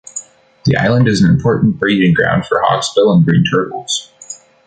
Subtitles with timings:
[0.65, 4.11] The island is an important breeding ground for hawksbill and green turtles.